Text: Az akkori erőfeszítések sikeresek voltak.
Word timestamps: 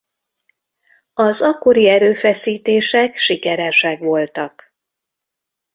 Az 1.13 1.41
akkori 1.41 1.87
erőfeszítések 1.89 3.15
sikeresek 3.17 3.99
voltak. 3.99 4.73